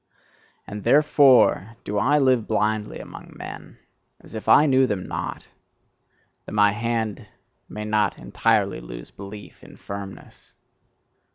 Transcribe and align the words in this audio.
And 0.65 0.83
THEREFORE 0.83 1.75
do 1.83 1.99
I 1.99 2.17
live 2.17 2.47
blindly 2.47 2.97
among 2.99 3.33
men, 3.37 3.77
as 4.19 4.33
if 4.33 4.49
I 4.49 4.65
knew 4.65 4.87
them 4.87 5.05
not: 5.07 5.47
that 6.47 6.53
my 6.53 6.71
hand 6.71 7.27
may 7.69 7.85
not 7.85 8.17
entirely 8.17 8.81
lose 8.81 9.11
belief 9.11 9.63
in 9.63 9.75
firmness. 9.77 10.55